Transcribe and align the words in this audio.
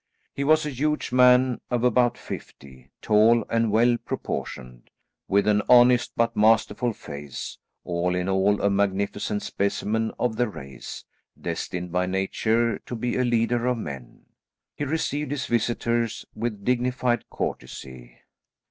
He 0.33 0.43
was 0.43 0.65
a 0.65 0.71
huge 0.71 1.11
man 1.11 1.61
of 1.69 1.83
about 1.83 2.17
fifty, 2.17 2.89
tall 3.03 3.45
and 3.51 3.71
well 3.71 3.97
proportioned, 4.03 4.89
with 5.27 5.45
an 5.47 5.61
honest 5.69 6.13
but 6.17 6.35
masterful 6.35 6.91
face, 6.91 7.59
all 7.83 8.15
in 8.15 8.27
all 8.27 8.59
a 8.63 8.69
magnificent 8.71 9.43
specimen 9.43 10.11
of 10.17 10.37
the 10.37 10.49
race, 10.49 11.05
destined 11.39 11.91
by 11.91 12.07
nature 12.07 12.79
to 12.87 12.95
be 12.95 13.15
a 13.15 13.23
leader 13.23 13.67
of 13.67 13.77
men. 13.77 14.25
He 14.75 14.85
received 14.85 15.29
his 15.29 15.45
visitors 15.45 16.25
with 16.33 16.65
dignified 16.65 17.25
courtesy. 17.29 18.17